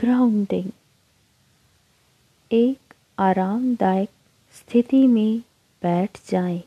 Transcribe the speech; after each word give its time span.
Grounding 0.00 0.70
एक 2.52 2.94
आरामदायक 3.18 4.10
स्थिति 4.54 5.06
में 5.06 5.38
बैठ 5.82 6.18
जाएँ। 6.30 6.62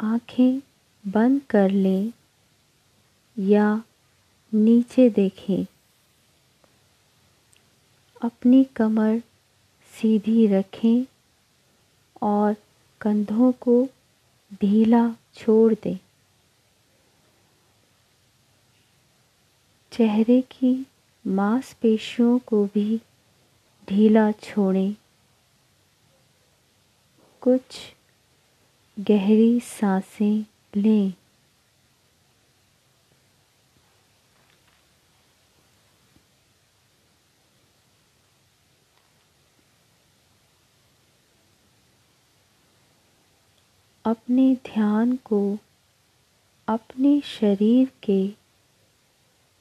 आँखें 0.00 0.62
बंद 1.06 1.42
कर 1.50 1.70
लें 1.70 2.12
या 3.38 3.82
नीचे 4.54 5.10
देखें। 5.10 5.66
अपनी 8.22 8.64
कमर 8.64 9.22
सीधी 10.00 10.46
रखें 10.46 11.04
और 12.22 12.56
कंधों 13.00 13.52
को 13.52 13.88
ढीला 14.54 15.16
छोड़ 15.34 15.74
दें। 15.74 15.98
चेहरे 19.92 20.40
की 20.40 20.86
मांसपेशियों 21.26 22.38
को 22.38 22.64
भी 22.64 23.00
ढीला 23.88 24.32
छोड़ें। 24.32 24.94
कुछ 27.40 27.60
गहरी 29.00 29.60
साँसें 29.60 30.44
लें। 30.76 31.12
अपने 44.04 44.54
ध्यान 44.54 45.16
को 45.16 45.58
अपने 46.68 47.20
शरीर 47.20 47.92
के 48.02 48.37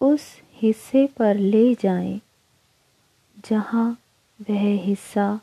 उस 0.02 0.42
हिस्से 0.54 1.08
पर 1.08 1.36
ले 1.36 1.74
जाएँ, 1.76 2.22
जहाँ 3.46 3.90
वह 4.42 4.84
हिस्सा 4.84 5.40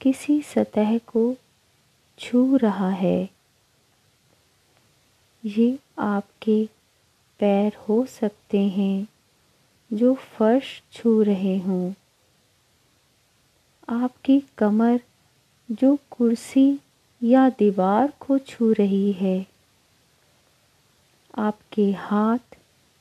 किसी 0.00 0.42
सतह 0.42 0.98
को 0.98 1.34
छू 2.18 2.56
रहा 2.56 2.90
है। 2.90 3.30
ये 5.44 5.78
आपके 5.98 6.68
पैर 7.40 7.76
हो 7.76 8.06
सकते 8.06 8.60
हैं, 8.68 9.06
जो 9.90 10.14
फर्श 10.14 10.82
छू 10.92 11.22
रहे 11.22 11.58
हों। 11.58 11.92
आपकी 13.88 14.40
कमर, 14.58 15.00
जो 15.70 15.96
कुर्सी 16.10 16.78
या 17.22 17.48
दीवार 17.48 18.12
को 18.20 18.38
छू 18.38 18.72
रही 18.72 19.12
है। 19.12 19.46
आपके 21.38 21.92
हाथ 21.92 22.51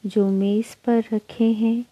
जो 0.05 0.29
मेज़ 0.29 0.75
पर 0.85 1.03
रखे 1.13 1.51
हैं। 1.51 1.83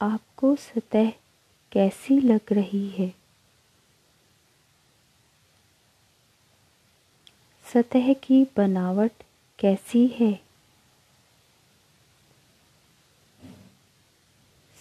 आपको 0.00 0.56
सतह 0.56 1.10
कैसी 1.72 2.20
लग 2.20 2.52
रही 2.52 2.88
है? 2.88 3.14
सतह 7.74 8.12
की 8.12 8.44
बनावट 8.56 9.12
कैसी 9.58 10.06
है? 10.06 10.32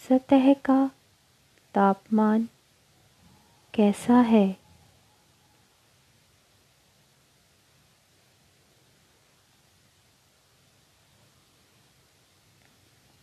सतह 0.09 0.53
का 0.53 0.91
तापमान 1.73 2.49
कैसा 3.73 4.21
है? 4.21 4.66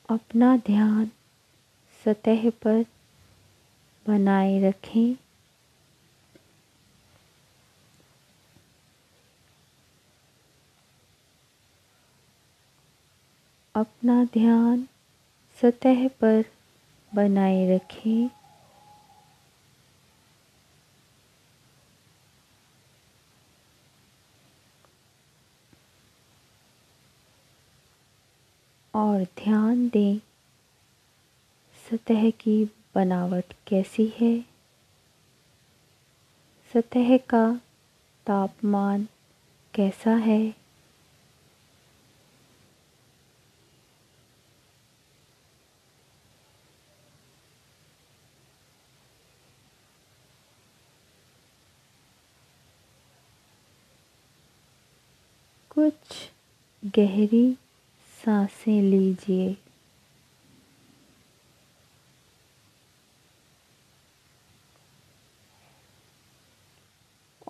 अपना 0.09 0.57
ध्यान 0.57 1.11
सतह 2.05 2.51
पर 2.51 2.85
बनाए 4.07 4.61
रखें। 4.61 5.17
अपना 13.75 14.25
ध्यान 14.25 14.89
सतह 15.63 16.09
पर 16.09 16.45
बनाए 17.15 17.77
रखें। 17.77 18.44
और 28.95 29.25
ध्यान 29.25 29.89
दें, 29.89 30.19
सतह 31.91 32.31
की 32.31 32.65
बनावट 32.65 33.45
कैसी 33.67 34.13
है। 34.19 34.41
सतह 36.73 37.17
का 37.17 37.61
तापमान 38.27 39.09
कैसा 39.75 40.11
है? 40.11 40.55
कुछ 55.71 55.95
गहरी 56.85 57.57
साँसें 58.25 58.83
लीजिए। 58.83 59.57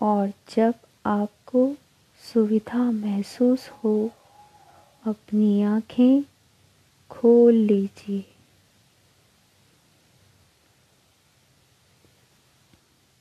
और 0.02 0.32
जब 0.56 0.74
आपको 1.06 1.76
सुविधा 2.22 2.90
महसूस 2.90 3.68
हो 3.68 4.10
अपनी 5.06 5.62
आँखें 5.62 6.22
खोल 7.10 7.54
लीजिए। 7.54 8.33